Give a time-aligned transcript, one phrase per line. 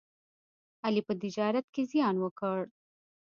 [0.85, 2.59] علي په تجارت کې زیان وکړ.